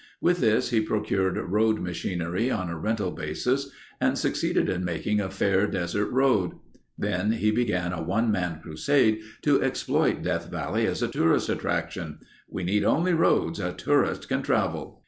[0.19, 3.69] With this he procured road machinery on a rental basis
[3.99, 6.53] and succeeded in making a fair desert road.
[6.97, 12.17] Then he began a one man crusade to exploit Death Valley as a tourist attraction.
[12.49, 14.99] "We need only roads a tourist can travel."